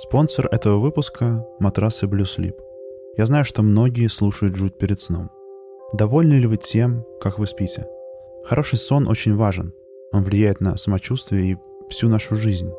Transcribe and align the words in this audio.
Спонсор 0.00 0.46
этого 0.52 0.78
выпуска– 0.78 1.44
матрасы 1.58 2.06
Blue 2.06 2.22
Sleep. 2.22 2.54
Я 3.16 3.26
знаю, 3.26 3.44
что 3.44 3.64
многие 3.64 4.06
слушают 4.06 4.54
жуть 4.54 4.78
перед 4.78 5.02
сном. 5.02 5.28
Довольны 5.92 6.34
ли 6.34 6.46
вы 6.46 6.56
тем, 6.56 7.04
как 7.20 7.40
вы 7.40 7.48
спите? 7.48 7.84
Хороший 8.44 8.78
сон 8.78 9.08
очень 9.08 9.34
важен. 9.34 9.72
Он 10.12 10.22
влияет 10.22 10.60
на 10.60 10.76
самочувствие 10.76 11.50
и 11.50 11.56
всю 11.90 12.08
нашу 12.08 12.36
жизнь. 12.36 12.70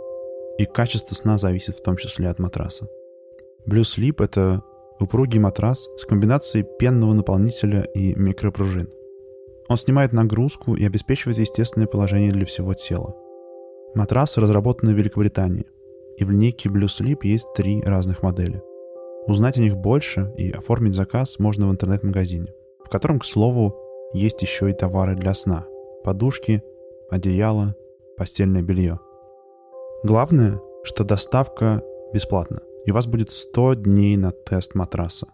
И 0.59 0.63
качество 0.63 1.13
сна 1.13 1.37
зависит 1.37 1.75
в 1.75 1.83
том 1.83 1.97
числе 1.97 2.29
от 2.29 2.39
матраса. 2.39 2.87
Blue 3.67 3.81
Sleep— 3.81 4.15
это 4.23 4.63
упругий 5.01 5.41
матрас 5.41 5.89
с 5.97 6.05
комбинацией 6.05 6.65
пенного 6.79 7.11
наполнителя 7.11 7.81
и 7.93 8.15
микропружин. 8.15 8.87
Он 9.67 9.75
снимает 9.75 10.13
нагрузку 10.13 10.73
и 10.75 10.85
обеспечивает 10.85 11.37
естественное 11.37 11.87
положение 11.87 12.31
для 12.31 12.45
всего 12.45 12.73
тела. 12.75 13.13
Матрас 13.93 14.37
разработан 14.37 14.93
в 14.93 14.97
Великобритании— 14.97 15.65
и 16.19 16.25
в 16.25 16.29
линейке 16.29 16.69
Blue 16.69 16.87
Sleep 16.87 17.19
есть 17.23 17.47
три 17.53 17.81
разных 17.81 18.21
модели. 18.21 18.61
Узнать 19.25 19.57
о 19.57 19.61
них 19.61 19.77
больше 19.77 20.33
и 20.37 20.51
оформить 20.51 20.95
заказ 20.95 21.39
можно 21.39 21.67
в 21.67 21.71
интернет-магазине, 21.71 22.53
в 22.83 22.89
котором, 22.89 23.19
к 23.19 23.25
слову, 23.25 23.75
есть 24.13 24.41
еще 24.41 24.69
и 24.69 24.73
товары 24.73 25.15
для 25.15 25.33
сна. 25.33 25.65
Подушки, 26.03 26.61
одеяло, 27.09 27.75
постельное 28.17 28.61
белье. 28.61 28.99
Главное, 30.03 30.59
что 30.83 31.03
доставка 31.03 31.81
бесплатна, 32.13 32.61
и 32.85 32.91
у 32.91 32.93
вас 32.93 33.07
будет 33.07 33.31
100 33.31 33.75
дней 33.75 34.17
на 34.17 34.31
тест 34.31 34.75
матраса. 34.75 35.27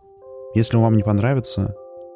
Если 0.53 0.77
он 0.77 0.83
вам 0.83 0.97
не 0.97 1.03
понравится, 1.03 1.75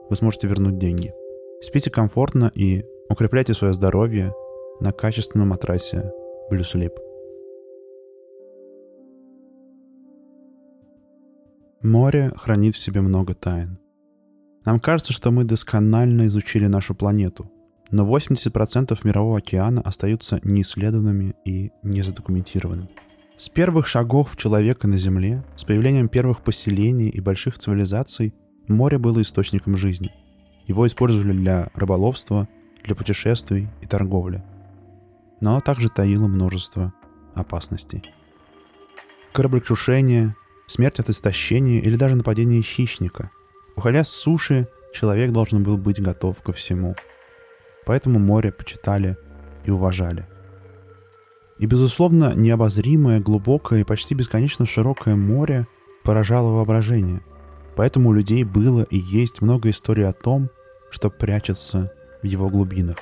вы 0.09 0.15
сможете 0.15 0.47
вернуть 0.47 0.77
деньги. 0.77 1.13
Спите 1.61 1.89
комфортно 1.89 2.51
и 2.53 2.85
укрепляйте 3.09 3.53
свое 3.53 3.73
здоровье 3.73 4.33
на 4.79 4.91
качественном 4.91 5.49
матрасе 5.49 6.11
Blue 6.51 6.61
Sleep. 6.61 7.08
Море 11.81 12.33
хранит 12.35 12.75
в 12.75 12.79
себе 12.79 12.99
много 12.99 13.33
тайн. 13.33 13.79
Нам 14.65 14.81
кажется, 14.81 15.13
что 15.13 15.31
мы 15.31 15.45
досконально 15.45 16.27
изучили 16.27 16.67
нашу 16.67 16.93
планету, 16.93 17.49
но 17.89 18.05
80% 18.05 18.99
мирового 19.03 19.37
океана 19.37 19.79
остаются 19.81 20.41
неисследованными 20.43 21.35
и 21.45 21.71
незадокументированными. 21.83 22.89
С 23.37 23.47
первых 23.47 23.87
шагов 23.87 24.35
человека 24.35 24.89
на 24.89 24.97
Земле, 24.97 25.45
с 25.55 25.63
появлением 25.63 26.09
первых 26.09 26.41
поселений 26.41 27.07
и 27.07 27.21
больших 27.21 27.57
цивилизаций, 27.57 28.33
море 28.67 28.97
было 28.97 29.21
источником 29.21 29.77
жизни. 29.77 30.11
Его 30.67 30.85
использовали 30.85 31.31
для 31.31 31.69
рыболовства, 31.73 32.49
для 32.83 32.93
путешествий 32.93 33.69
и 33.81 33.87
торговли. 33.87 34.43
Но 35.39 35.61
также 35.61 35.87
таило 35.87 36.27
множество 36.27 36.93
опасностей. 37.35 38.03
Кораблекрушение, 39.31 40.35
смерть 40.69 40.99
от 40.99 41.09
истощения 41.09 41.81
или 41.81 41.95
даже 41.95 42.15
нападение 42.15 42.61
хищника. 42.61 43.31
Уходя 43.75 44.03
с 44.03 44.09
суши, 44.09 44.67
человек 44.93 45.31
должен 45.31 45.63
был 45.63 45.77
быть 45.77 46.01
готов 46.01 46.41
ко 46.41 46.53
всему. 46.53 46.95
Поэтому 47.85 48.19
море 48.19 48.51
почитали 48.51 49.17
и 49.65 49.71
уважали. 49.71 50.27
И, 51.57 51.65
безусловно, 51.65 52.33
необозримое, 52.35 53.19
глубокое 53.19 53.81
и 53.81 53.83
почти 53.83 54.15
бесконечно 54.15 54.65
широкое 54.65 55.15
море 55.15 55.67
поражало 56.03 56.55
воображение. 56.55 57.21
Поэтому 57.75 58.09
у 58.09 58.13
людей 58.13 58.43
было 58.43 58.83
и 58.83 58.97
есть 58.97 59.41
много 59.41 59.69
историй 59.69 60.07
о 60.07 60.13
том, 60.13 60.49
что 60.91 61.09
прячется 61.09 61.91
в 62.21 62.25
его 62.25 62.49
глубинах. 62.49 62.97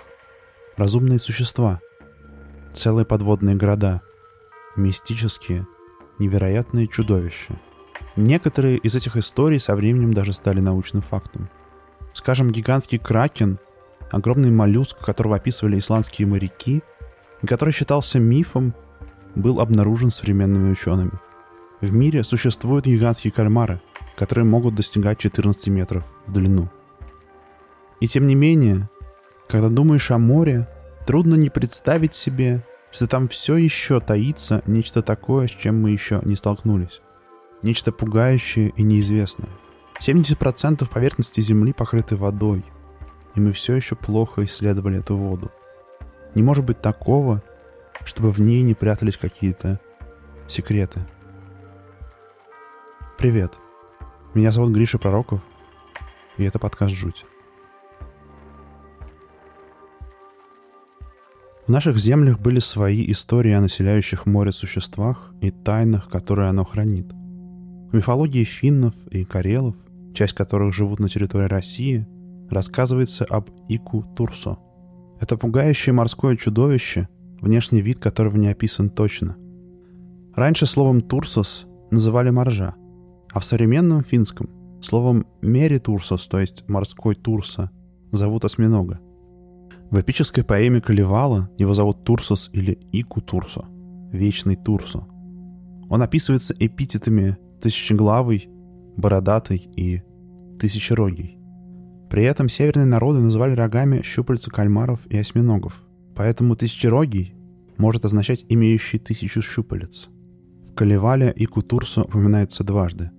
Разумные 0.78 1.20
существа, 1.20 1.82
целые 2.74 3.06
подводные 3.06 3.56
города, 3.56 4.02
мистические– 4.76 5.68
невероятные 6.20 6.88
чудовища. 6.88 7.56
Некоторые 8.16 8.78
из 8.78 8.96
этих 8.96 9.16
историй 9.18 9.60
со 9.60 9.76
временем 9.76 10.14
даже 10.14 10.34
стали 10.34 10.60
научным 10.60 11.02
фактом. 11.02 11.50
Скажем, 12.14 12.52
гигантский 12.52 12.98
кракен, 12.98 13.60
огромный 14.12 14.50
моллюск, 14.50 14.98
которого 14.98 15.36
описывали 15.36 15.78
исландские 15.78 16.28
моряки, 16.28 16.82
и 17.42 17.48
который 17.48 17.74
считался 17.74 18.20
мифом, 18.20 18.74
был 19.36 19.60
обнаружен 19.60 20.10
современными 20.10 20.72
учеными. 20.72 21.12
В 21.80 21.94
мире 21.94 22.24
существуют 22.24 22.86
гигантские 22.86 23.32
кальмары, 23.32 23.80
которые 24.16 24.46
могут 24.46 24.74
достигать 24.74 25.20
14 25.20 25.68
метров 25.68 26.04
в 26.26 26.34
длину. 26.34 26.70
И 28.00 28.08
тем 28.08 28.26
не 28.26 28.34
менее, 28.34 28.90
когда 29.48 29.70
думаешь 29.70 30.10
о 30.10 30.18
море, 30.18 30.68
трудно 31.06 31.36
не 31.36 31.50
представить 31.50 32.16
себе, 32.16 32.64
что 32.98 33.08
там 33.08 33.28
все 33.28 33.58
еще 33.58 34.00
таится 34.00 34.64
нечто 34.66 35.04
такое, 35.04 35.46
с 35.46 35.52
чем 35.52 35.80
мы 35.80 35.92
еще 35.92 36.20
не 36.24 36.36
столкнулись. 36.36 37.02
Нечто 37.62 37.92
пугающее 37.92 38.70
и 38.70 38.82
неизвестное. 38.82 39.50
70% 40.02 40.90
поверхности 40.90 41.40
Земли 41.40 41.74
покрыты 41.74 42.16
водой, 42.16 42.66
и 43.36 43.40
мы 43.40 43.54
все 43.54 43.76
еще 43.76 43.96
плохо 43.96 44.46
исследовали 44.46 44.98
эту 44.98 45.16
воду. 45.16 45.52
Не 46.34 46.42
может 46.42 46.66
быть 46.66 46.82
такого, 46.82 47.44
чтобы 48.04 48.32
в 48.32 48.42
ней 48.42 48.64
не 48.64 48.74
прятались 48.74 49.18
какие-то 49.18 49.80
секреты. 50.48 51.06
Привет. 53.20 53.54
Меня 54.34 54.52
зовут 54.52 54.74
Гриша 54.74 54.98
Пророков, 54.98 55.42
и 56.38 56.46
это 56.46 56.58
подкаст 56.58 56.96
«Жуть». 56.96 57.26
В 61.68 61.70
наших 61.70 61.98
землях 61.98 62.40
были 62.40 62.60
свои 62.60 63.12
истории 63.12 63.52
о 63.52 63.60
населяющих 63.60 64.26
море 64.26 64.54
существах 64.54 65.34
и 65.42 65.52
тайнах, 65.52 66.08
которые 66.08 66.48
оно 66.48 66.64
хранит. 66.64 67.12
В 67.12 67.94
мифологии 67.94 68.46
финнов 68.46 68.94
и 69.12 69.26
карелов, 69.26 69.76
часть 70.14 70.32
которых 70.32 70.74
живут 70.74 71.02
на 71.02 71.10
территории 71.10 71.50
России, 71.50 72.08
рассказывается 72.50 73.26
об 73.26 73.50
Ику 73.68 74.06
Турсо. 74.16 74.60
Это 75.20 75.36
пугающее 75.36 75.92
морское 75.92 76.38
чудовище, 76.38 77.10
внешний 77.42 77.82
вид 77.82 78.00
которого 78.00 78.38
не 78.38 78.48
описан 78.48 78.90
точно. 78.90 79.36
Раньше 80.36 80.66
словом 80.68 81.02
«турсос» 81.02 81.66
называли 81.92 82.30
моржа, 82.30 82.76
а 83.34 83.42
в 83.42 83.44
современном 83.44 84.06
финском 84.06 84.50
словом 84.82 85.26
«мери 85.42 85.80
турсос», 85.80 86.30
то 86.30 86.40
есть 86.40 86.64
«морской 86.70 87.16
турса», 87.16 87.72
зовут 88.14 88.46
осьминога. 88.46 89.02
В 89.90 90.02
эпической 90.02 90.44
поэме 90.44 90.82
Калевала 90.82 91.50
его 91.58 91.74
зовут 91.74 92.04
Турсос 92.04 92.50
или 92.52 92.78
Ику 92.92 93.22
Турсо, 93.22 93.66
Вечный 94.12 94.58
Турсо. 94.58 95.08
Он 95.90 96.02
описывается 96.02 96.54
эпитетами 96.60 97.38
Тысячеглавый, 97.62 98.50
Бородатый 98.98 99.70
и 99.78 100.02
Тысячерогий. 100.60 101.38
При 102.10 102.24
этом 102.24 102.50
северные 102.50 102.86
народы 102.86 103.20
называли 103.20 103.56
рогами 103.56 104.02
щупальца 104.04 104.52
кальмаров 104.52 105.00
и 105.08 105.18
осьминогов, 105.18 105.82
поэтому 106.16 106.58
Тысячерогий 106.58 107.34
может 107.78 108.04
означать 108.04 108.46
имеющий 108.50 109.00
тысячу 109.00 109.42
щупалец. 109.42 110.10
В 110.70 110.74
Калевале 110.74 111.32
Ику 111.38 111.62
Турсо 111.62 112.02
упоминается 112.02 112.66
дважды. 112.66 113.12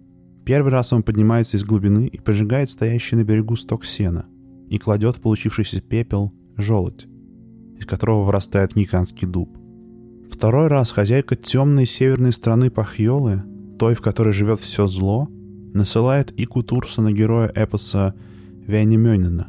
Первый 0.45 0.71
раз 0.71 0.93
он 0.93 1.03
поднимается 1.03 1.57
из 1.57 1.65
глубины 1.65 2.09
и 2.09 2.19
поджигает 2.19 2.69
стоящий 2.69 3.17
на 3.17 3.25
берегу 3.25 3.57
сток 3.57 3.87
сена 3.87 4.27
и 4.69 4.79
кладет 4.79 5.17
в 5.17 5.21
получившийся 5.23 5.81
пепел 5.81 6.33
желудь, 6.59 7.07
из 7.79 7.87
которого 7.87 8.25
вырастает 8.25 8.75
гигантский 8.75 9.27
дуб. 9.27 9.57
Второй 10.31 10.67
раз 10.67 10.91
хозяйка 10.91 11.37
темной 11.37 11.87
северной 11.87 12.33
страны 12.33 12.71
Пахьолы, 12.71 13.43
той, 13.79 13.95
в 13.95 14.03
которой 14.03 14.33
живет 14.33 14.61
все 14.61 14.87
зло, 14.87 15.29
насылает 15.73 16.39
Ику 16.39 16.63
Турса 16.63 17.01
на 17.01 17.13
героя 17.13 17.51
эпоса 17.55 18.15
Вяйнемёнина. 18.67 19.49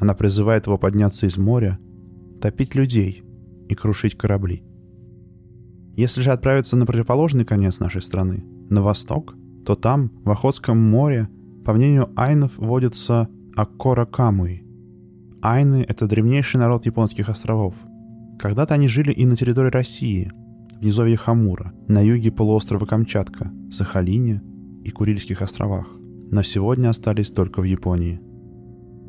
Она 0.00 0.14
призывает 0.14 0.66
его 0.66 0.78
подняться 0.78 1.26
из 1.26 1.38
моря, 1.38 1.78
топить 2.40 2.74
людей 2.74 3.22
и 3.68 3.74
крушить 3.74 4.16
корабли. 4.16 4.62
Если 5.96 6.20
же 6.20 6.32
отправиться 6.32 6.76
на 6.76 6.84
противоположный 6.84 7.44
конец 7.44 7.78
нашей 7.78 8.02
страны, 8.02 8.44
на 8.68 8.82
восток, 8.82 9.34
то 9.64 9.74
там, 9.74 10.10
в 10.24 10.30
Охотском 10.30 10.78
море, 10.78 11.28
по 11.64 11.72
мнению 11.72 12.10
айнов, 12.16 12.58
водятся 12.58 13.28
Аккора 13.54 14.04
Камуи, 14.04 14.65
Айны— 15.46 15.84
это 15.88 16.08
древнейший 16.08 16.58
народ 16.58 16.86
японских 16.86 17.28
островов. 17.28 17.76
Когда-то 18.36 18.74
они 18.74 18.88
жили 18.88 19.12
и 19.12 19.24
на 19.24 19.36
территории 19.36 19.70
России, 19.70 20.32
в 20.80 20.84
низовье 20.84 21.16
Хамура, 21.16 21.72
на 21.86 22.00
юге 22.04 22.32
полуострова 22.32 22.84
Камчатка, 22.84 23.52
Сахалине 23.70 24.42
и 24.82 24.90
Курильских 24.90 25.42
островах, 25.42 25.86
но 26.32 26.42
сегодня 26.42 26.88
остались 26.88 27.30
только 27.30 27.60
в 27.60 27.62
Японии. 27.62 28.20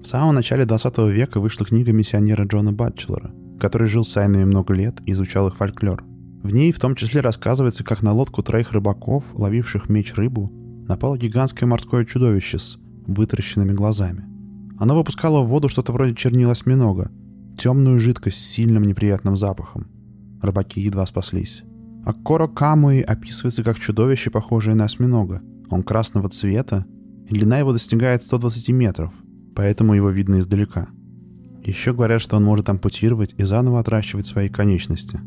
В 0.04 0.06
самом 0.06 0.36
начале 0.36 0.66
20 0.66 1.00
века 1.10 1.40
вышла 1.40 1.66
книга 1.66 1.92
миссионера 1.92 2.46
Джона 2.46 2.72
Батчелора, 2.72 3.32
который 3.60 3.88
жил 3.88 4.04
с 4.06 4.16
айнами 4.16 4.44
много 4.44 4.76
лет 4.76 5.02
и 5.08 5.14
изучал 5.14 5.48
их 5.48 5.58
фольклор. 5.58 6.04
В 6.44 6.52
ней 6.52 6.72
в 6.72 6.80
том 6.80 6.94
числе 6.94 7.22
рассказывается, 7.22 7.84
как 7.84 8.04
на 8.04 8.14
лодку 8.14 8.44
троих 8.44 8.74
рыбаков, 8.74 9.24
ловивших 9.34 9.90
меч 9.90 10.14
рыбу, 10.14 10.52
напало 10.88 11.18
гигантское 11.18 11.68
морское 11.68 12.06
чудовище 12.06 12.60
с 12.60 12.78
вытаращенными 13.08 13.72
глазами– 13.72 14.26
оно 14.80 14.96
выпускало 14.96 15.42
в 15.42 15.48
воду 15.48 15.70
что-то 15.70 15.92
вроде 15.92 16.14
чернил 16.14 16.52
осьминога, 16.52 17.12
темную 17.58 18.00
жидкость 18.00 18.38
с 18.38 18.50
сильным 18.50 18.84
неприятным 18.84 19.36
запахом. 19.36 19.88
Рыбаки 20.42 20.80
едва 20.80 21.06
спаслись. 21.06 21.64
Аккоро 22.06 22.48
Камуи 22.48 23.02
описывается 23.02 23.64
как 23.64 23.80
чудовище, 23.80 24.30
похожее 24.30 24.76
на 24.76 24.86
осьминога. 24.86 25.42
Он 25.70 25.84
красного 25.84 26.30
цвета, 26.30 26.86
и 27.28 27.34
длина 27.34 27.60
его 27.60 27.74
достигает 27.74 28.24
120 28.24 28.70
метров, 28.70 29.12
поэтому 29.56 29.94
его 29.94 30.10
видно 30.10 30.40
издалека. 30.40 30.88
Еще 31.66 31.94
говорят, 31.94 32.22
что 32.22 32.38
он 32.38 32.46
может 32.46 32.70
ампутировать 32.70 33.34
и 33.38 33.44
заново 33.44 33.80
отращивать 33.80 34.26
свои 34.26 34.48
конечности. 34.48 35.20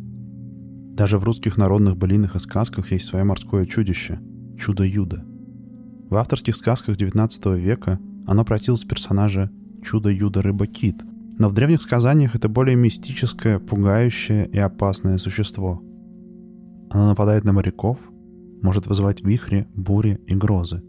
Даже 0.95 1.19
в 1.19 1.25
русских 1.25 1.59
народных 1.59 1.97
былинах 1.97 2.37
и 2.37 2.39
сказках 2.39 2.93
есть 2.93 3.07
свое 3.07 3.25
морское 3.25 3.67
чудище– 3.67 4.21
чудо-юдо. 4.59 5.23
В 6.09 6.17
авторских 6.17 6.57
сказках 6.57 6.97
XIX 6.97 7.59
века 7.59 7.99
оно 8.27 8.45
превратилось 8.45 8.85
в 8.85 8.89
персонажа 8.89 9.51
чудо-юдо-рыба-кит, 9.83 11.03
но 11.39 11.49
в 11.49 11.53
древних 11.53 11.83
сказаниях 11.83 12.35
это 12.35 12.49
более 12.49 12.77
мистическое, 12.77 13.59
пугающее 13.59 14.47
и 14.47 14.59
опасное 14.59 15.19
существо– 15.19 15.83
она 16.91 17.11
нападает 17.11 17.45
на 17.45 17.53
моряков, 17.53 17.99
может 18.63 18.89
вызывать 18.89 19.23
вихри, 19.23 19.69
бури 19.75 20.21
и 20.27 20.35
грозы. 20.35 20.83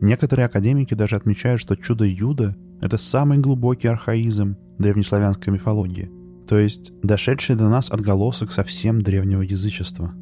Некоторые 0.00 0.46
академики 0.46 0.94
даже 0.94 1.16
отмечают, 1.16 1.60
что 1.60 1.76
чудо 1.76 2.04
Юда— 2.04 2.56
это 2.80 2.96
самый 2.96 3.38
глубокий 3.38 3.88
архаизм 3.88 4.56
древнеславянской 4.78 5.52
мифологии, 5.52 6.10
то 6.48 6.58
есть 6.58 6.92
дошедший 7.02 7.54
до 7.54 7.68
нас 7.68 7.90
отголосок 7.90 8.50
совсем 8.50 9.00
древнего 9.00 9.42
язычества. 9.42 10.14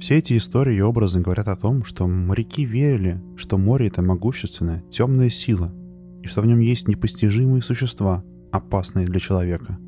Все 0.00 0.18
эти 0.18 0.36
истории 0.36 0.76
и 0.76 0.80
образы 0.80 1.20
говорят 1.20 1.48
о 1.48 1.56
том, 1.56 1.84
что 1.84 2.06
моряки 2.06 2.64
верили, 2.64 3.22
что 3.36 3.58
море— 3.58 3.86
это 3.88 4.02
могущественная, 4.02 4.82
темная 4.90 5.30
сила, 5.30 5.70
и 6.22 6.26
что 6.26 6.42
в 6.42 6.46
нем 6.46 6.60
есть 6.60 6.88
непостижимые 6.88 7.62
существа, 7.62 8.24
опасные 8.52 9.06
для 9.06 9.20
человека. 9.20 9.78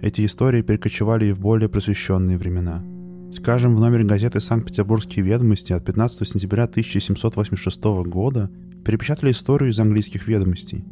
Эти 0.00 0.24
истории 0.24 0.62
перекочевали 0.62 1.26
и 1.26 1.32
в 1.32 1.40
более 1.40 1.68
просвещенные 1.68 2.38
времена— 2.38 2.84
Скажем, 3.32 3.76
в 3.76 3.80
номере 3.80 4.04
газеты 4.04 4.40
«Санкт-Петербургские 4.40 5.24
ведомости» 5.24 5.72
от 5.72 5.84
15 5.84 6.26
сентября 6.26 6.64
1786 6.64 7.80
года 8.06 8.50
перепечатали 8.84 9.30
историю 9.30 9.70
из 9.70 9.78
английских 9.78 10.26
ведомостей. 10.26 10.84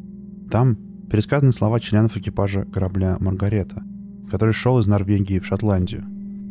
Там 0.49 0.79
пересказаны 1.11 1.51
слова 1.51 1.81
членов 1.81 2.17
экипажа 2.17 2.65
корабля 2.65 3.17
«Маргарета», 3.19 3.83
который 4.31 4.55
шел 4.55 4.79
из 4.79 4.87
Норвегии 4.87 5.41
в 5.41 5.47
Шотландию. 5.47 6.05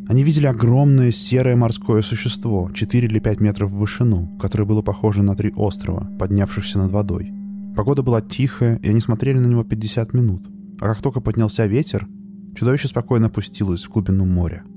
Они 0.08 0.24
видели 0.24 0.46
огромное 0.46 1.12
серое 1.12 1.56
морское 1.56 2.02
существо, 2.02 2.72
4 2.74 3.08
или 3.08 3.20
5 3.20 3.40
метров 3.42 3.72
в 3.72 3.78
вышину, 3.78 4.38
которое 4.40 4.64
было 4.64 4.82
похоже 4.82 5.22
на 5.22 5.36
три 5.36 5.52
острова, 5.56 6.10
поднявшихся 6.18 6.80
над 6.80 6.92
водой. 6.92 7.34
Погода 7.76 8.04
была 8.04 8.22
тихая, 8.22 8.78
и 8.78 8.90
они 8.90 9.02
смотрели 9.02 9.38
на 9.38 9.48
него 9.48 9.64
50 9.64 10.14
минут. 10.14 10.48
А 10.80 10.86
как 10.86 11.02
только 11.02 11.20
поднялся 11.20 11.66
ветер, 11.66 12.08
чудовище 12.56 12.88
спокойно 12.88 13.28
опустилось 13.28 13.84
в 13.86 13.90
глубину 13.90 14.26
моря– 14.26 14.64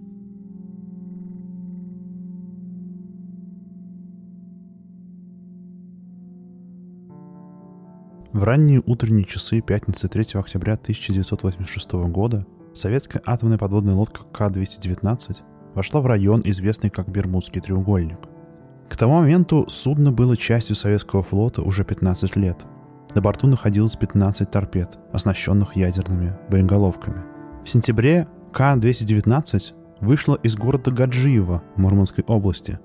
В 8.33 8.45
ранние 8.45 8.81
утренние 8.87 9.25
часы 9.25 9.61
пятницы 9.61 10.07
3 10.07 10.39
октября 10.39 10.75
1986 10.75 11.93
года 12.11 12.47
советская 12.75 13.23
атомная 13.25 13.59
подводная 13.59 13.95
лодка 13.95 14.23
К-219 14.25 15.43
вошла 15.75 16.01
в 16.01 16.07
район, 16.07 16.43
известный 16.45 16.91
как 16.91 17.09
Бермудский 17.09 17.61
треугольник. 17.61 18.19
К 18.89 18.97
тому 18.97 19.21
моменту 19.21 19.67
судно 19.69 20.11
было 20.11 20.37
частью 20.37 20.75
советского 20.75 21.23
флота 21.23 21.63
уже 21.63 21.85
15 21.85 22.37
лет. 22.37 22.67
На 23.15 23.21
борту 23.21 23.47
находилось 23.47 23.97
15 23.97 24.51
торпед, 24.51 24.99
оснащенных 25.13 25.77
ядерными 25.77 26.37
боеголовками. 26.49 27.23
В 27.65 27.69
сентябре 27.69 28.27
К-219 28.53 29.75
вышла 30.01 30.35
из 30.43 30.57
города 30.57 30.91
Гаджиево 30.91 31.63
Мурманской 31.77 32.25
области, 32.27 32.79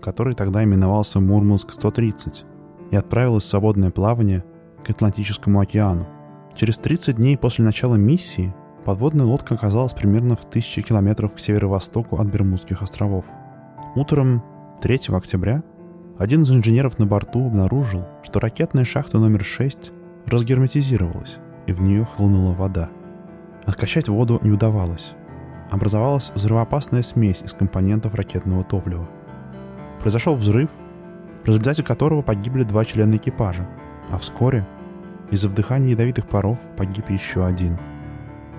который 0.00 0.34
тогда 0.34 0.62
именовался 0.62 1.18
Мурманск-130, 1.18 2.44
и 2.90 2.96
отправилась 2.96 3.44
в 3.44 3.48
свободное 3.48 3.90
плавание 3.90 4.44
к 4.84 4.90
Атлантическому 4.90 5.60
океану. 5.60 6.06
Через 6.54 6.78
30 6.78 7.16
дней 7.16 7.36
после 7.36 7.64
начала 7.64 7.96
миссии 7.96 8.54
подводная 8.88 9.26
лодка 9.26 9.52
оказалась 9.52 9.92
примерно 9.92 10.34
в 10.34 10.44
1000 10.44 10.80
километров 10.80 11.34
к 11.34 11.38
северо-востоку 11.38 12.16
от 12.16 12.26
Бермудских 12.28 12.80
островов. 12.80 13.26
Утром 13.94 14.42
3 14.80 15.00
октября 15.08 15.62
один 16.18 16.40
из 16.40 16.50
инженеров 16.50 16.98
на 16.98 17.04
борту 17.04 17.48
обнаружил, 17.48 18.06
что 18.22 18.40
ракетная 18.40 18.86
шахта 18.86 19.18
номер 19.18 19.44
6 19.44 19.92
разгерметизировалась, 20.24 21.36
и 21.66 21.74
в 21.74 21.82
нее 21.82 22.06
хлынула 22.06 22.54
вода. 22.54 22.88
Откачать 23.66 24.08
воду 24.08 24.38
не 24.42 24.52
удавалось. 24.52 25.12
Образовалась 25.70 26.32
взрывоопасная 26.34 27.02
смесь 27.02 27.42
из 27.42 27.52
компонентов 27.52 28.14
ракетного 28.14 28.64
топлива. 28.64 29.06
Произошел 30.00 30.34
взрыв, 30.34 30.70
в 31.44 31.46
результате 31.46 31.82
которого 31.82 32.22
погибли 32.22 32.62
два 32.62 32.86
члена 32.86 33.16
экипажа, 33.16 33.68
а 34.08 34.16
вскоре 34.16 34.66
из-за 35.30 35.50
вдыхания 35.50 35.90
ядовитых 35.90 36.26
паров 36.26 36.56
погиб 36.78 37.10
еще 37.10 37.44
один. 37.44 37.78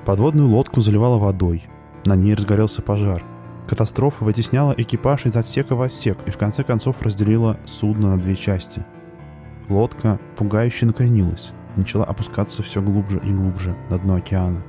Подводную 0.06 0.50
лодку 0.50 0.82
заливало 0.82 1.18
водой. 1.18 1.64
На 2.06 2.16
ней 2.16 2.34
разгорелся 2.34 2.82
пожар. 2.82 3.24
Катастрофа 3.68 4.24
вытесняла 4.24 4.74
экипаж 4.76 5.26
из 5.26 5.36
отсека 5.36 5.76
в 5.76 5.82
отсек 5.82 6.18
и 6.26 6.32
в 6.32 6.38
конце 6.38 6.64
концов 6.64 7.02
разделила 7.02 7.60
судно 7.66 8.16
на 8.16 8.22
две 8.22 8.36
части. 8.36 8.86
Лодка 9.68 10.20
пугающе 10.36 10.88
накренилась 10.88 11.52
и 11.76 11.80
начала 11.80 12.06
опускаться 12.06 12.64
все 12.64 12.82
глубже 12.82 13.20
и 13.24 13.32
глубже 13.32 13.78
на 13.90 14.00
дно 14.00 14.16
океана. 14.16 14.64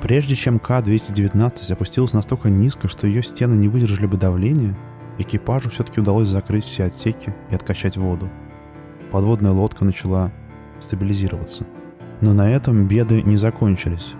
Прежде 0.00 0.34
чем 0.34 0.58
К-219 0.58 1.72
опустилась 1.72 2.12
настолько 2.12 2.50
низко, 2.50 2.88
что 2.88 3.06
ее 3.06 3.22
стены 3.22 3.54
не 3.54 3.68
выдержали 3.68 4.06
бы 4.06 4.16
давления, 4.16 4.76
экипажу 5.18 5.70
все-таки 5.70 6.00
удалось 6.00 6.28
закрыть 6.28 6.64
все 6.64 6.84
отсеки 6.84 7.34
и 7.50 7.54
откачать 7.54 7.96
воду 7.96 8.30
подводная 9.10 9.50
лодка 9.50 9.84
начала 9.84 10.32
стабилизироваться. 10.78 11.66
Но 12.20 12.32
на 12.32 12.50
этом 12.50 12.86
беды 12.86 13.22
не 13.22 13.36
закончились. 13.36 14.14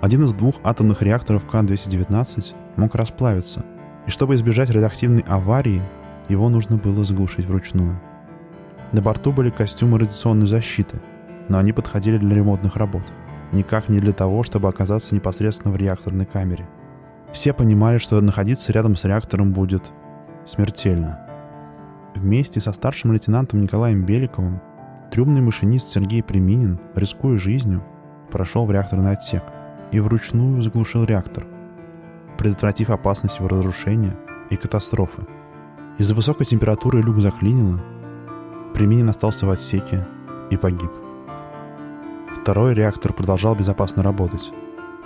Один 0.00 0.24
из 0.24 0.32
двух 0.32 0.56
атомных 0.62 1.02
реакторов 1.02 1.46
К-219 1.46 2.54
мог 2.76 2.94
расплавиться, 2.94 3.64
и 4.06 4.10
чтобы 4.10 4.34
избежать 4.34 4.70
радиоактивной 4.70 5.24
аварии, 5.26 5.82
его 6.28 6.48
нужно 6.48 6.76
было 6.76 7.04
заглушить 7.04 7.46
вручную. 7.46 8.00
На 8.92 9.02
борту 9.02 9.32
были 9.32 9.50
костюмы 9.50 9.98
радиационной 9.98 10.46
защиты, 10.46 11.00
но 11.48 11.58
они 11.58 11.72
подходили 11.72 12.18
для 12.18 12.36
ремонтных 12.36 12.76
работ, 12.76 13.04
никак 13.52 13.88
не 13.88 14.00
для 14.00 14.12
того, 14.12 14.42
чтобы 14.42 14.68
оказаться 14.68 15.14
непосредственно 15.14 15.74
в 15.74 15.76
реакторной 15.76 16.26
камере. 16.26 16.68
Все 17.32 17.52
понимали, 17.52 17.98
что 17.98 18.20
находиться 18.20 18.72
рядом 18.72 18.94
с 18.94 19.04
реактором 19.04 19.52
будет 19.52 19.92
смертельно– 20.46 21.24
Вместе 22.18 22.58
со 22.58 22.72
старшим 22.72 23.12
лейтенантом 23.12 23.60
Николаем 23.60 24.04
Беликовым 24.04 24.60
трюмный 25.12 25.40
машинист 25.40 25.88
Сергей 25.88 26.20
Приминин, 26.20 26.80
рискуя 26.96 27.38
жизнью, 27.38 27.84
прошел 28.30 28.66
в 28.66 28.72
реакторный 28.72 29.12
отсек 29.12 29.44
и 29.92 30.00
вручную 30.00 30.62
заглушил 30.62 31.04
реактор, 31.04 31.46
предотвратив 32.36 32.90
опасность 32.90 33.38
его 33.38 33.48
разрушения 33.48 34.16
и 34.50 34.56
катастрофы. 34.56 35.26
Из-за 35.98 36.14
высокой 36.14 36.46
температуры 36.46 37.02
люк 37.02 37.18
заклинило, 37.18 37.82
Приминин 38.74 39.08
остался 39.08 39.46
в 39.46 39.50
отсеке 39.50 40.06
и 40.50 40.56
погиб. 40.56 40.92
Второй 42.34 42.74
реактор 42.74 43.12
продолжал 43.12 43.54
безопасно 43.54 44.02
работать, 44.02 44.52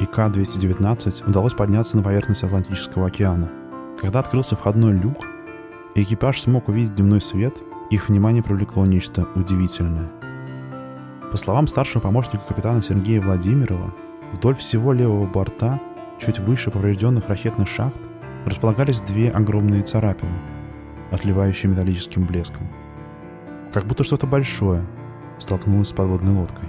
и 0.01 0.05
К-219 0.05 1.29
удалось 1.29 1.55
подняться 1.55 1.97
на 1.97 2.03
поверхность 2.03 2.45
Атлантического 2.45 3.07
океана. 3.07 3.51
Когда 4.01 4.21
открылся 4.21 4.57
входной 4.57 4.93
люк, 4.93 5.17
Экипаж 5.95 6.41
смог 6.41 6.69
увидеть 6.69 6.95
дневной 6.95 7.21
свет, 7.21 7.55
их 7.91 8.09
внимание 8.09 8.43
привлекло 8.43 8.87
нечто 8.87 9.29
удивительное. 9.35 10.11
По 11.31 11.37
словам 11.37 11.67
старшего 11.67 12.01
помощника 12.01 12.43
капитана 12.49 12.81
Сергея 12.81 13.21
Владимирова, 13.21 13.93
вдоль 14.33 14.55
всего 14.55 14.93
левого 14.93 15.27
борта, 15.27 15.81
чуть 16.19 16.39
выше 16.41 16.71
поврежденных 16.71 17.29
ракетных 17.29 17.69
шахт, 17.69 18.01
располагались 18.47 19.01
две 19.01 19.31
огромные 19.31 19.83
царапины, 19.83 20.33
отливающие 21.11 21.71
металлическим 21.71 22.27
блеском. 22.27 22.69
Как 23.73 23.87
будто 23.87 24.05
что-то 24.05 24.27
большое 24.27 24.85
столкнулось 25.39 25.89
с 25.89 25.93
подводной 25.93 26.35
лодкой. 26.35 26.69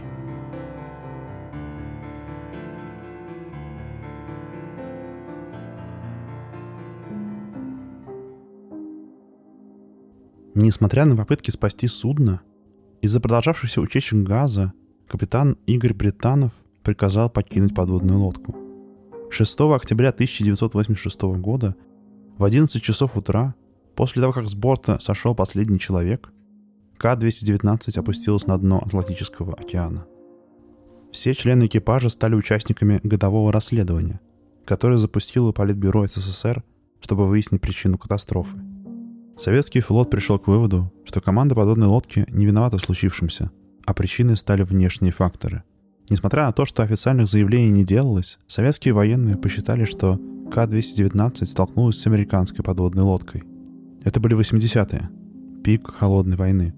Несмотря 10.55 11.05
на 11.05 11.15
попытки 11.15 11.49
спасти 11.49 11.87
судно, 11.87 12.41
из-за 13.01 13.19
продолжавшихся 13.19 13.81
утечек 13.81 14.19
газа 14.19 14.71
капитан 15.07 15.57
Игорь 15.65 15.93
Британов 15.93 16.51
приказал 16.83 17.29
покинуть 17.29 17.73
подводную 17.75 18.19
лодку. 18.19 18.55
6 19.29 19.61
октября 19.61 20.09
1986 20.09 21.21
года 21.39 21.75
в 22.37 22.43
11 22.43 22.81
часов 22.81 23.17
утра, 23.17 23.55
после 23.95 24.21
того, 24.21 24.33
как 24.33 24.47
с 24.47 24.55
борта 24.55 24.99
сошел 24.99 25.33
последний 25.33 25.79
человек, 25.79 26.31
К-219 26.97 27.97
опустилась 27.99 28.47
на 28.47 28.57
дно 28.57 28.79
Атлантического 28.85 29.53
океана. 29.53 30.05
Все 31.11 31.33
члены 31.33 31.65
экипажа 31.65 32.09
стали 32.09 32.35
участниками 32.35 32.99
годового 33.03 33.51
расследования, 33.51 34.19
которое 34.65 34.97
запустило 34.97 35.51
Политбюро 35.51 36.05
СССР 36.07 36.63
чтобы 37.03 37.27
выяснить 37.27 37.61
причину 37.61 37.97
катастрофы. 37.97 38.57
Советский 39.37 39.81
флот 39.81 40.09
пришел 40.09 40.39
к 40.39 40.47
выводу, 40.47 40.91
что 41.03 41.19
команда 41.19 41.53
подводной 41.53 41.87
лодки 41.87 42.25
не 42.29 42.45
виновата 42.45 42.77
в 42.77 42.81
случившемся, 42.81 43.51
а 43.85 43.93
причиной 43.93 44.37
стали 44.37 44.63
внешние 44.63 45.11
факторы. 45.11 45.63
Несмотря 46.09 46.45
на 46.45 46.51
то, 46.51 46.65
что 46.65 46.83
официальных 46.83 47.27
заявлений 47.27 47.71
не 47.71 47.85
делалось, 47.85 48.39
советские 48.47 48.93
военные 48.93 49.37
посчитали, 49.37 49.85
что 49.85 50.17
К-219 50.51 51.45
столкнулась 51.45 51.97
с 51.99 52.07
американской 52.07 52.63
подводной 52.63 53.03
лодкой. 53.03 53.43
Это 54.03 54.19
были 54.19 54.37
80-е, 54.37 55.09
пик 55.63 55.93
холодной 55.93 56.35
войны. 56.35 56.73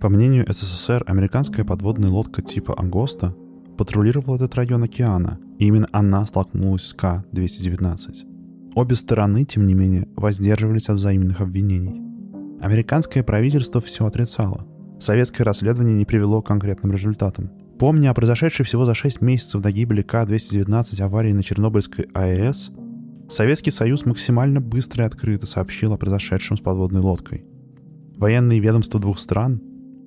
По 0.00 0.08
мнению 0.08 0.46
СССР, 0.50 1.04
американская 1.06 1.64
подводная 1.64 2.10
лодка 2.10 2.42
типа 2.42 2.74
«Ангоста» 2.78 3.34
патрулировала 3.76 4.36
этот 4.36 4.54
район 4.54 4.82
океана, 4.82 5.38
и 5.58 5.66
именно 5.66 5.88
она 5.92 6.24
столкнулась 6.26 6.84
с 6.84 6.94
К-219. 6.94 8.74
Обе 8.74 8.94
стороны, 8.94 9.44
тем 9.44 9.66
не 9.66 9.74
менее, 9.74 10.06
воздерживались 10.16 10.88
от 10.88 10.96
взаимных 10.96 11.40
обвинений. 11.40 12.00
Американское 12.60 13.24
правительство 13.24 13.80
все 13.80 14.06
отрицало. 14.06 14.66
Советское 14.98 15.44
расследование 15.44 15.94
не 15.94 16.04
привело 16.04 16.42
к 16.42 16.46
конкретным 16.46 16.92
результатам. 16.92 17.50
Помня 17.80 18.10
о 18.10 18.14
произошедшей 18.14 18.64
всего 18.64 18.84
за 18.84 18.94
6 18.94 19.20
месяцев 19.22 19.60
до 19.60 19.72
гибели 19.72 20.02
К-219 20.02 21.02
аварии 21.02 21.32
на 21.32 21.42
Чернобыльской 21.42 22.06
АЭС, 22.14 22.70
Советский 23.28 23.70
Союз 23.72 24.04
максимально 24.04 24.60
быстро 24.60 25.02
и 25.02 25.06
открыто 25.06 25.46
сообщил 25.46 25.92
о 25.92 25.96
произошедшем 25.96 26.56
с 26.56 26.60
подводной 26.60 27.00
лодкой. 27.00 27.44
Военные 28.16 28.60
ведомства 28.60 29.00
двух 29.00 29.18
стран 29.18 29.60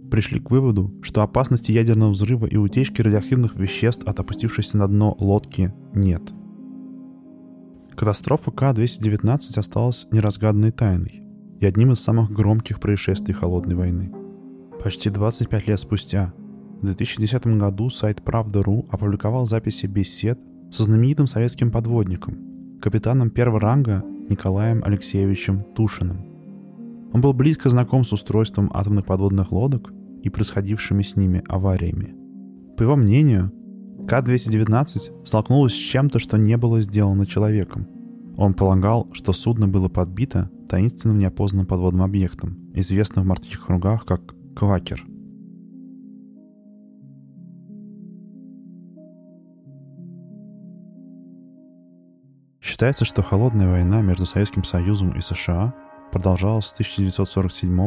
пришли 0.09 0.39
к 0.39 0.51
выводу, 0.51 0.93
что 1.01 1.23
опасности 1.23 1.71
ядерного 1.71 2.11
взрыва 2.11 2.45
и 2.45 2.55
утечки 2.55 3.01
радиоактивных 3.01 3.55
веществ 3.55 4.07
от 4.07 4.19
опустившейся 4.19 4.77
на 4.77 4.87
дно 4.87 5.17
лодки 5.19 5.73
нет– 5.93 6.21
Катастрофа 7.95 8.51
К-219 8.51 9.59
осталась 9.59 10.07
неразгаданной 10.11 10.71
тайной 10.71 11.23
и 11.59 11.65
одним 11.65 11.91
из 11.91 11.99
самых 11.99 12.31
громких 12.31 12.79
происшествий 12.79 13.33
Холодной 13.33 13.75
войны. 13.75 14.11
Почти 14.83 15.09
25 15.09 15.67
лет 15.67 15.79
спустя, 15.79 16.33
в 16.83 16.85
2010 16.85 17.47
году 17.57 17.89
сайт 17.89 18.21
«Правда.ру» 18.23 18.85
опубликовал 18.91 19.47
записи 19.47 19.85
бесед 19.85 20.37
со 20.69 20.83
знаменитым 20.83 21.27
советским 21.27 21.71
подводником, 21.71 22.37
капитаном 22.81 23.29
первого 23.29 23.61
ранга 23.61 24.03
Николаем 24.29 24.83
Алексеевичем 24.83 25.63
Тушиным. 25.75 26.25
Он 27.13 27.21
был 27.21 27.31
близко 27.31 27.69
знаком 27.69 28.03
с 28.03 28.11
устройством 28.11 28.69
атомных 28.73 29.05
подводных 29.05 29.53
лодок 29.53 29.93
и 30.23 30.29
происходившими 30.29 31.03
с 31.03 31.15
ними 31.15 31.41
авариями. 31.47 32.15
По 32.75 32.83
его 32.83 32.97
мнению, 32.97 33.53
к-219 34.05 35.25
столкнулась 35.25 35.73
с 35.73 35.77
чем-то, 35.77 36.19
что 36.19 36.37
не 36.37 36.57
было 36.57 36.81
сделано 36.81 37.25
человеком. 37.25 37.87
Он 38.35 38.53
полагал, 38.53 39.07
что 39.13 39.31
судно 39.31 39.69
было 39.69 39.87
подбито 39.87 40.49
таинственным 40.67 41.17
неопознанным 41.17 41.65
подводным 41.65 42.03
объектом, 42.03 42.57
известным 42.73 43.23
в 43.23 43.27
морских 43.29 43.65
кругах 43.65 44.03
как 44.03 44.35
«квакер». 44.53 45.05
Считается, 52.83 53.05
что 53.05 53.23
холодная 53.23 53.69
война 53.69 54.01
между 54.01 54.25
Советским 54.25 54.65
Союзом 54.65 55.11
и 55.11 55.21
США 55.21 55.73
продолжалась 56.11 56.65
с 56.65 56.73
1947 56.73 57.77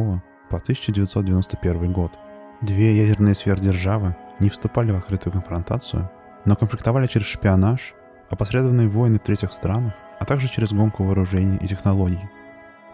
по 0.49 0.57
1991 0.57 1.93
год. 1.93 2.13
Две 2.61 2.97
ядерные 2.97 3.35
сверхдержавы 3.35 4.15
не 4.39 4.49
вступали 4.49 4.89
в 4.89 4.97
открытую 4.97 5.33
конфронтацию, 5.33 6.09
но 6.45 6.55
конфликтовали 6.55 7.05
через 7.05 7.27
шпионаж, 7.27 7.93
опосредованные 8.31 8.87
войны 8.87 9.19
в 9.19 9.21
третьих 9.21 9.53
странах, 9.53 9.93
а 10.19 10.25
также 10.25 10.49
через 10.49 10.73
гонку 10.73 11.03
вооружений 11.03 11.59
и 11.61 11.67
технологий. 11.67 12.27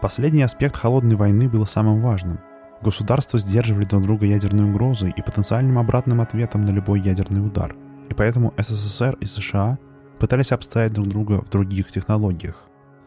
Последний 0.02 0.42
аспект 0.42 0.76
холодной 0.76 1.16
войны 1.16 1.48
был 1.48 1.64
самым 1.64 2.02
важным. 2.02 2.38
Государства 2.82 3.38
сдерживали 3.38 3.86
друг 3.86 4.02
друга 4.02 4.26
ядерной 4.26 4.68
угрозой 4.70 5.14
и 5.16 5.22
потенциальным 5.22 5.78
обратным 5.78 6.20
ответом 6.20 6.66
на 6.66 6.70
любой 6.70 7.00
ядерный 7.00 7.40
удар. 7.40 7.74
И 8.10 8.12
поэтому 8.12 8.52
СССР 8.58 9.16
и 9.20 9.24
США 9.24 9.78
пытались 10.18 10.52
обставить 10.52 10.92
друг 10.92 11.08
друга 11.08 11.42
в 11.42 11.50
других 11.50 11.90
технологиях. 11.90 12.56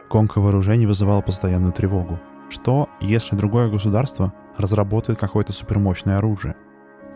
Гонка 0.10 0.40
вооружений 0.40 0.86
вызывала 0.86 1.22
постоянную 1.22 1.74
тревогу. 1.74 2.20
Что, 2.50 2.88
если 3.02 3.36
другое 3.36 3.70
государство 3.70 4.34
разработает 4.56 5.20
какое-то 5.20 5.52
супермощное 5.52 6.18
оружие? 6.18 6.56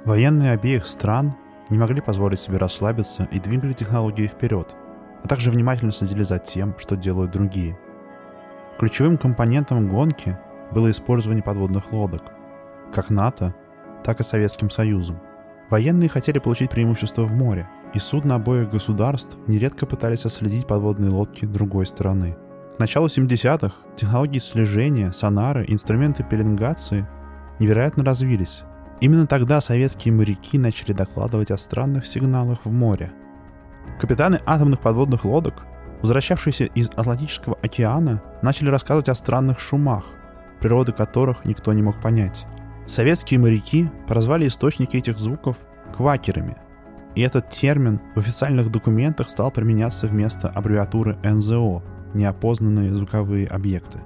Военные 0.03 0.51
обеих 0.51 0.85
стран 0.85 1.35
не 1.69 1.77
могли 1.77 2.01
позволить 2.01 2.39
себе 2.39 2.57
расслабиться 2.57 3.27
и 3.31 3.39
двигали 3.39 3.71
технологии 3.71 4.27
вперед, 4.27 4.75
а 5.23 5.27
также 5.27 5.51
внимательно 5.51 5.91
следили 5.91 6.23
за 6.23 6.37
тем, 6.37 6.75
что 6.77 6.97
делают 6.97 7.31
другие. 7.31 7.79
Ключевым 8.77 9.17
компонентом 9.17 9.87
гонки 9.87 10.37
было 10.71 10.91
использование 10.91 11.43
подводных 11.43 11.91
лодок, 11.91 12.23
как 12.93 13.09
НАТО, 13.09 13.55
так 14.03 14.19
и 14.19 14.23
Советским 14.23 14.69
Союзом. 14.69 15.21
Военные 15.69 16.09
хотели 16.09 16.39
получить 16.39 16.71
преимущество 16.71 17.21
в 17.21 17.31
море, 17.31 17.69
и 17.93 17.99
судна 17.99 18.35
обоих 18.35 18.69
государств 18.69 19.37
нередко 19.47 19.85
пытались 19.85 20.25
отследить 20.25 20.67
подводные 20.67 21.11
лодки 21.11 21.45
другой 21.45 21.85
стороны. 21.85 22.37
К 22.75 22.79
началу 22.79 23.07
70-х 23.07 23.73
технологии 23.95 24.39
слежения, 24.39 25.11
сонары, 25.11 25.65
инструменты 25.67 26.23
пеленгации 26.23 27.07
невероятно 27.59 28.03
развились, 28.03 28.63
Именно 29.01 29.25
тогда 29.25 29.59
советские 29.61 30.13
моряки 30.13 30.59
начали 30.59 30.93
докладывать 30.93 31.49
о 31.49 31.57
странных 31.57 32.05
сигналах 32.05 32.59
в 32.65 32.71
море. 32.71 33.11
Капитаны 33.99 34.39
атомных 34.45 34.79
подводных 34.79 35.25
лодок, 35.25 35.65
возвращавшиеся 36.01 36.65
из 36.65 36.89
Атлантического 36.89 37.57
океана, 37.63 38.21
начали 38.43 38.69
рассказывать 38.69 39.09
о 39.09 39.15
странных 39.15 39.59
шумах, 39.59 40.05
природы 40.59 40.91
которых 40.91 41.45
никто 41.45 41.73
не 41.73 41.81
мог 41.81 41.99
понять. 41.99 42.45
Советские 42.85 43.39
моряки 43.39 43.89
прозвали 44.07 44.47
источники 44.47 44.97
этих 44.97 45.17
звуков 45.17 45.57
квакерами, 45.97 46.57
и 47.15 47.21
этот 47.21 47.49
термин 47.49 47.99
в 48.15 48.19
официальных 48.19 48.71
документах 48.71 49.29
стал 49.29 49.51
применяться 49.51 50.07
вместо 50.07 50.49
аббревиатуры 50.49 51.17
НЗО– 51.23 51.83
неопознанные 52.13 52.91
звуковые 52.91 53.47
объекты. 53.47 53.99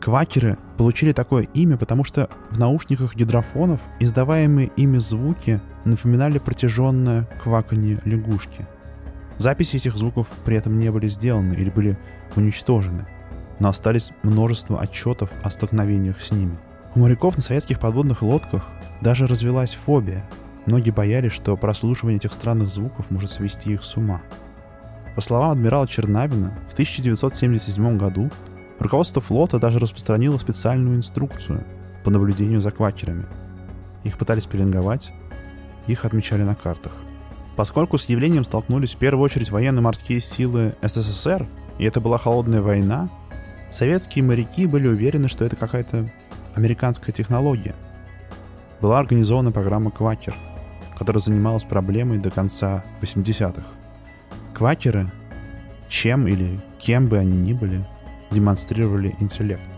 Квакеры 0.00 0.58
получили 0.76 1.12
такое 1.12 1.44
имя, 1.54 1.76
потому 1.76 2.04
что 2.04 2.28
в 2.50 2.58
наушниках 2.58 3.16
гидрофонов 3.16 3.80
издаваемые 3.98 4.70
ими 4.76 4.98
звуки 4.98 5.60
напоминали 5.84 6.38
протяженное 6.38 7.28
кваканье 7.42 8.00
лягушки. 8.04 8.66
Записи 9.38 9.76
этих 9.76 9.96
звуков 9.96 10.28
при 10.44 10.56
этом 10.56 10.76
не 10.76 10.90
были 10.90 11.08
сделаны 11.08 11.54
или 11.54 11.70
были 11.70 11.98
уничтожены, 12.36 13.06
но 13.58 13.68
остались 13.68 14.10
множество 14.22 14.80
отчетов 14.80 15.30
о 15.42 15.50
столкновениях 15.50 16.20
с 16.20 16.30
ними. 16.30 16.58
У 16.94 17.00
моряков 17.00 17.36
на 17.36 17.42
советских 17.42 17.80
подводных 17.80 18.22
лодках 18.22 18.68
даже 19.00 19.26
развелась 19.26 19.74
фобия. 19.74 20.28
Многие 20.68 20.90
боялись, 20.90 21.32
что 21.32 21.56
прослушивание 21.56 22.18
этих 22.18 22.34
странных 22.34 22.68
звуков 22.68 23.10
может 23.10 23.30
свести 23.30 23.72
их 23.72 23.82
с 23.82 23.96
ума. 23.96 24.20
По 25.14 25.22
словам 25.22 25.52
адмирала 25.52 25.88
Чернавина, 25.88 26.58
в 26.68 26.74
1977 26.74 27.96
году 27.96 28.30
Руководство 28.78 29.20
флота 29.20 29.58
даже 29.58 29.78
распространило 29.78 30.38
специальную 30.38 30.98
инструкцию 30.98 31.64
по 32.04 32.10
наблюдению 32.10 32.60
за 32.60 32.70
квакерами. 32.70 33.26
Их 34.04 34.18
пытались 34.18 34.46
пеленговать, 34.46 35.10
их 35.88 36.04
отмечали 36.04 36.42
на 36.42 36.54
картах. 36.54 36.92
Поскольку 37.56 37.98
с 37.98 38.08
явлением 38.08 38.44
столкнулись 38.44 38.94
в 38.94 38.98
первую 38.98 39.24
очередь 39.24 39.50
военно-морские 39.50 40.20
силы 40.20 40.76
СССР, 40.82 41.48
и 41.78 41.84
это 41.84 42.00
была 42.00 42.18
холодная 42.18 42.62
война, 42.62 43.10
советские 43.72 44.22
моряки 44.22 44.66
были 44.66 44.86
уверены, 44.86 45.28
что 45.28 45.44
это 45.44 45.56
какая-то 45.56 46.12
американская 46.54 47.12
технология. 47.12 47.74
Была 48.80 49.00
организована 49.00 49.50
программа 49.50 49.90
«Квакер», 49.90 50.36
которая 50.98 51.20
занималась 51.20 51.64
проблемой 51.64 52.18
до 52.18 52.30
конца 52.30 52.84
80-х. 53.00 53.62
Квакеры, 54.52 55.10
чем 55.88 56.26
или 56.26 56.60
кем 56.78 57.08
бы 57.08 57.18
они 57.18 57.38
ни 57.38 57.52
были, 57.52 57.86
демонстрировали 58.30 59.14
интеллект. 59.20 59.68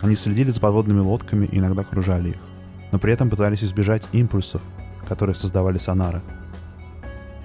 Они 0.00 0.14
следили 0.14 0.50
за 0.50 0.60
подводными 0.60 1.00
лодками 1.00 1.46
и 1.46 1.58
иногда 1.58 1.82
окружали 1.82 2.30
их, 2.30 2.40
но 2.92 2.98
при 2.98 3.12
этом 3.12 3.28
пытались 3.28 3.64
избежать 3.64 4.08
импульсов, 4.12 4.62
которые 5.08 5.34
создавали 5.34 5.76
сонары. 5.76 6.22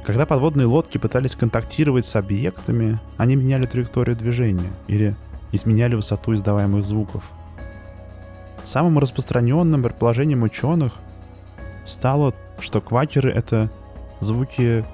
Когда 0.06 0.28
подводные 0.28 0.68
лодки 0.68 1.00
пытались 1.00 1.36
контактировать 1.36 2.06
с 2.06 2.16
объектами, 2.16 3.00
они 3.18 3.36
меняли 3.36 3.66
траекторию 3.66 4.16
движения 4.16 4.72
или 4.88 5.16
изменяли 5.52 5.96
высоту 5.96 6.36
издаваемых 6.36 6.86
звуков. 6.86 7.32
Самым 8.64 9.00
распространенным 9.00 9.82
предположением 9.82 10.44
ученых 10.44 10.94
стало, 11.86 12.34
что 12.60 12.82
квакеры— 12.82 13.32
это 13.32 13.72
звуки 14.20 14.86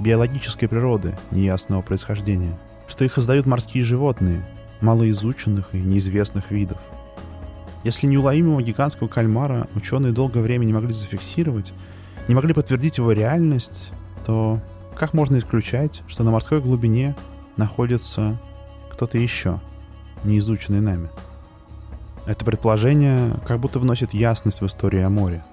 биологической 0.00 0.68
природы 0.68 1.16
неясного 1.30 1.82
происхождения, 1.82 2.58
что 2.86 3.04
их 3.04 3.18
издают 3.18 3.46
морские 3.46 3.84
животные, 3.84 4.46
малоизученных 4.80 5.74
и 5.74 5.80
неизвестных 5.80 6.50
видов. 6.50 6.78
Если 7.84 8.06
неуловимого 8.06 8.62
гигантского 8.62 9.08
кальмара 9.08 9.68
ученые 9.74 10.12
долгое 10.12 10.40
время 10.40 10.64
не 10.64 10.72
могли 10.72 10.92
зафиксировать, 10.92 11.72
не 12.28 12.34
могли 12.34 12.54
подтвердить 12.54 12.98
его 12.98 13.12
реальность, 13.12 13.90
то 14.26 14.60
как 14.96 15.12
можно 15.12 15.36
исключать, 15.38 16.02
что 16.06 16.24
на 16.24 16.30
морской 16.30 16.60
глубине 16.60 17.14
находится 17.56 18.40
кто-то 18.90 19.18
еще? 19.18 19.60
не 20.24 20.38
изученной 20.38 20.80
нами. 20.80 21.10
Это 22.26 22.44
предположение 22.44 23.34
как 23.46 23.60
будто 23.60 23.78
вносит 23.78 24.14
ясность 24.14 24.60
в 24.60 24.66
историю 24.66 25.06
о 25.06 25.10
море. 25.10 25.44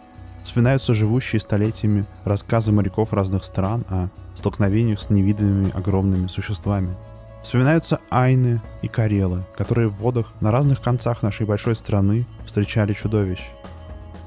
Вспоминаются 0.43 0.93
живущие 0.93 1.39
столетиями 1.39 2.05
рассказы 2.24 2.71
моряков 2.71 3.13
разных 3.13 3.45
стран 3.45 3.86
о 3.89 4.10
столкновениях 4.36 5.00
с 5.00 5.10
невиданными 5.10 5.71
огромными 5.71 6.27
существами. 6.27 6.95
Вспоминаются 7.43 8.00
айны 8.10 8.62
и 8.81 8.88
карелы, 8.88 9.45
которые 9.55 9.88
в 9.88 9.95
водах 9.95 10.33
на 10.41 10.51
разных 10.51 10.81
концах 10.81 11.24
нашей 11.24 11.45
большой 11.45 11.75
страны 11.75 12.25
встречали 12.45 12.93
чудовищ. 12.93 13.41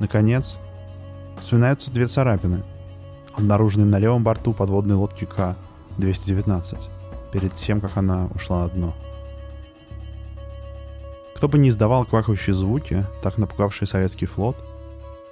Наконец, 0.01 0.59
вспоминаются 1.41 1.93
две 1.93 2.07
царапины, 2.07 2.65
обнаруженные 3.37 3.87
на 3.87 3.99
левом 3.99 4.25
борту 4.25 4.53
подводной 4.53 4.97
лодки 4.97 5.25
К-219, 5.25 6.89
перед 7.33 7.55
тем, 7.55 7.81
как 7.81 7.97
она 7.97 8.27
ушла 8.35 8.63
на 8.63 8.69
дно. 8.69 8.95
Кто 11.37 11.49
бы 11.49 11.59
не 11.59 11.69
издавал 11.69 12.05
квакающие 12.05 12.55
звуки, 12.55 13.05
так 13.23 13.39
напугавшие 13.39 13.87
советский 13.87 14.27
флот, 14.27 14.57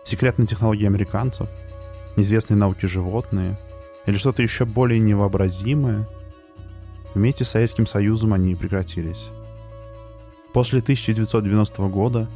секретные 0.04 0.47
технологии 0.47 0.87
американцев, 0.87 1.49
неизвестные 2.16 2.56
науки 2.56 2.87
животные 2.87 3.59
или 4.06 4.16
что-то 4.16 4.42
еще 4.42 4.64
более 4.64 4.99
невообразимое, 5.00 6.09
вместе 7.14 7.44
с 7.44 7.50
Советским 7.50 7.87
Союзом 7.87 8.35
они 8.35 8.54
прекратились. 8.54 9.30
После 10.52 10.80
1990 10.80 11.82
года 11.88 12.28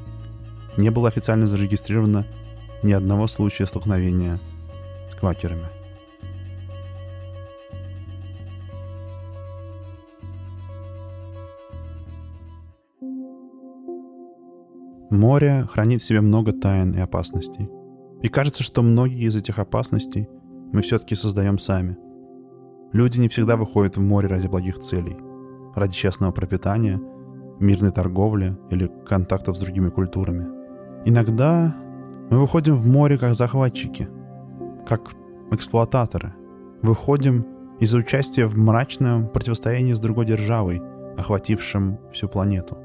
не 0.77 0.91
было 0.91 1.09
официально 1.09 1.47
зарегистрировано 1.47 2.27
ни 2.83 2.93
одного 2.93 3.27
случая 3.27 3.67
столкновения 3.67 4.41
с 5.11 5.15
квакерами. 5.15 5.76
Море 15.17 15.67
хранит 15.71 16.03
в 16.03 16.05
себе 16.05 16.21
много 16.21 16.53
тайн 16.53 16.93
и 16.93 17.01
опасностей. 17.01 17.69
И 18.23 18.29
кажется, 18.29 18.63
что 18.63 18.83
многие 18.83 19.27
из 19.27 19.37
этих 19.37 19.59
опасностей 19.59 20.29
мы 20.73 20.83
все-таки 20.83 21.15
создаем 21.15 21.59
сами. 21.59 21.97
Люди 22.93 23.21
не 23.21 23.29
всегда 23.29 23.57
выходят 23.57 23.97
в 23.97 24.01
море 24.01 24.29
ради 24.29 24.47
благих 24.47 24.79
целей, 24.79 25.17
ради 25.75 25.95
честного 25.95 26.33
пропитания, 26.33 27.01
мирной 27.61 27.93
торговли 27.93 28.57
или 28.71 28.91
контактов 29.07 29.57
с 29.57 29.61
другими 29.61 29.91
культурами. 29.91 30.47
Иногда 31.05 31.75
мы 32.31 32.41
выходим 32.41 32.75
в 32.75 32.87
море 32.87 33.19
как 33.19 33.35
захватчики, 33.35 34.09
как 34.87 35.13
эксплуататоры. 35.51 36.35
Выходим 36.83 37.47
из-за 37.81 37.99
участия 37.99 38.47
в 38.47 38.57
мрачном 38.57 39.29
противостоянии 39.29 39.93
с 39.93 40.01
другой 40.01 40.27
державой, 40.27 40.83
охватившим 41.17 41.99
всю 42.13 42.29
планету. 42.29 42.79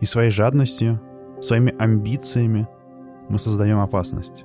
И 0.00 0.06
своей 0.06 0.30
жадностью 0.30 1.00
Своими 1.40 1.74
амбициями 1.78 2.66
мы 3.28 3.38
создаем 3.38 3.80
опасность. 3.80 4.44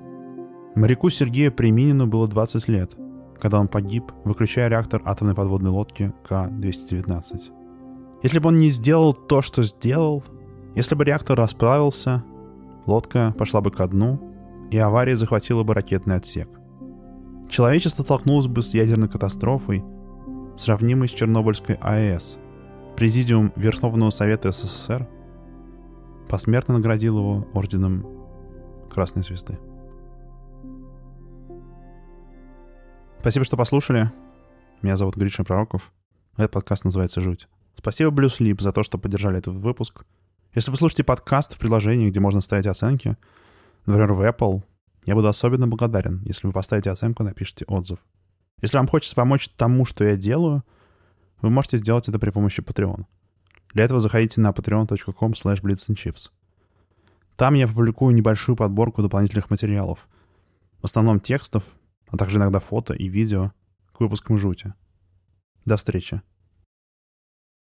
Моряку 0.75 1.09
Сергею 1.09 1.51
Приминину 1.51 2.07
было 2.07 2.27
20 2.27 2.67
лет, 2.67 2.95
когда 3.39 3.59
он 3.59 3.67
погиб, 3.67 4.11
выключая 4.23 4.69
реактор 4.69 5.01
атомной 5.05 5.35
подводной 5.35 5.71
лодки 5.71 6.13
К-219. 6.27 7.51
Если 8.23 8.39
бы 8.39 8.49
он 8.49 8.57
не 8.57 8.69
сделал 8.69 9.13
то, 9.13 9.41
что 9.41 9.63
сделал, 9.63 10.23
если 10.75 10.95
бы 10.95 11.03
реактор 11.03 11.37
расправился, 11.37 12.23
лодка 12.85 13.33
пошла 13.37 13.61
бы 13.61 13.71
ко 13.71 13.87
дну, 13.87 14.19
и 14.69 14.77
авария 14.77 15.17
захватила 15.17 15.63
бы 15.63 15.73
ракетный 15.73 16.15
отсек. 16.15 16.49
Человечество 17.49 18.03
столкнулось 18.03 18.47
бы 18.47 18.61
с 18.61 18.73
ядерной 18.73 19.09
катастрофой, 19.09 19.83
сравнимой 20.57 21.09
с 21.09 21.11
Чернобыльской 21.11 21.75
АЭС. 21.81 22.37
Президиум 22.95 23.51
Верховного 23.55 24.11
Совета 24.11 24.51
СССР– 24.51 25.07
посмертно 26.29 26.75
наградил 26.75 27.17
его 27.17 27.47
орденом 27.53 28.05
Красной 28.89 29.23
Звезды. 29.23 29.57
Спасибо, 33.19 33.45
что 33.45 33.57
послушали. 33.57 34.11
Меня 34.81 34.95
зовут 34.95 35.15
Гриша 35.15 35.43
Пророков. 35.43 35.93
Этот 36.37 36.51
подкаст 36.51 36.85
называется 36.85 37.21
«Жуть». 37.21 37.47
Спасибо 37.77 38.09
Blue 38.09 38.27
Sleep 38.27 38.61
за 38.61 38.71
то, 38.71 38.83
что 38.83 38.97
поддержали 38.97 39.37
этот 39.37 39.53
выпуск. 39.53 40.05
Если 40.55 40.71
вы 40.71 40.77
слушаете 40.77 41.03
подкаст 41.03 41.53
в 41.53 41.59
приложении, 41.59 42.09
где 42.09 42.19
можно 42.19 42.41
ставить 42.41 42.67
оценки, 42.67 43.15
например, 43.85 44.13
в 44.13 44.21
Apple, 44.21 44.63
я 45.05 45.15
буду 45.15 45.27
особенно 45.27 45.67
благодарен, 45.67 46.21
если 46.25 46.47
вы 46.47 46.53
поставите 46.53 46.89
оценку 46.89 47.23
и 47.23 47.25
напишите 47.25 47.65
отзыв. 47.65 47.99
Если 48.61 48.77
вам 48.77 48.87
хочется 48.87 49.15
помочь 49.15 49.49
тому, 49.49 49.85
что 49.85 50.03
я 50.03 50.15
делаю, 50.15 50.63
вы 51.41 51.49
можете 51.49 51.77
сделать 51.77 52.07
это 52.09 52.19
при 52.19 52.29
помощи 52.29 52.61
Patreon. 52.61 53.05
Для 53.73 53.85
этого 53.85 53.99
заходите 53.99 54.41
на 54.41 54.51
patreon.com 54.51 55.31
slash. 55.31 56.29
Там 57.35 57.53
я 57.53 57.67
публикую 57.67 58.13
небольшую 58.15 58.55
подборку 58.55 59.01
дополнительных 59.01 59.49
материалов. 59.49 60.07
В 60.81 60.85
основном 60.85 61.19
текстов, 61.19 61.63
а 62.07 62.17
также 62.17 62.37
иногда 62.37 62.59
фото 62.59 62.93
и 62.93 63.07
видео 63.07 63.53
к 63.93 63.99
выпускам 63.99 64.37
жути. 64.37 64.73
До 65.65 65.77
встречи. 65.77 66.21